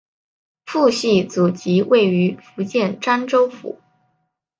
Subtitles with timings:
[0.65, 3.79] 父系祖籍位于福建漳州府。